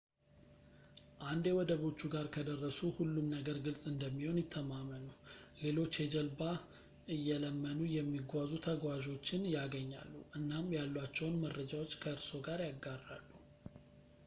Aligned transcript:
አንዴ 1.31 1.47
ወደቦቹ 1.57 1.99
ጋር 2.13 2.27
ከደረሱ 2.35 2.79
ሁሉም 2.99 3.25
ነገር 3.33 3.57
ግልጽ 3.65 3.83
እንደሚሆን 3.91 4.39
ይተማመኑ 4.41 5.05
ሌሎች 5.63 5.99
የጀልባ 6.03 6.41
እየለመኑ 7.15 7.79
የሚጓዙ 7.97 8.51
ተጓዞችን 8.67 9.43
ያገኛሉ 9.57 10.13
እናም 10.39 10.73
ያሏቸውን 10.77 11.37
መረጃዎች 11.45 11.93
ከእርስዎ 12.05 12.41
ጋር 12.49 12.61
ያጋራሉ 12.69 13.29